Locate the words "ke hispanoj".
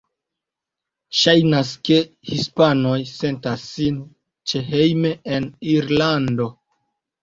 1.91-2.95